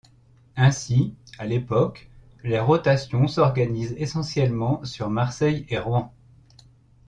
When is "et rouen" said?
5.69-6.11